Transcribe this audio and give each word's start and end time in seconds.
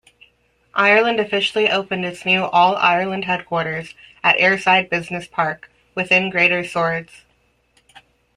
Ireland 0.73 1.19
officially 1.19 1.69
opened 1.69 2.05
its 2.05 2.25
new 2.25 2.45
all-Ireland 2.45 3.25
headquarters 3.25 3.93
at 4.23 4.35
Airside 4.39 4.89
Business 4.89 5.27
Park, 5.27 5.69
within 5.93 6.31
greater 6.31 6.63
Swords. 6.65 7.23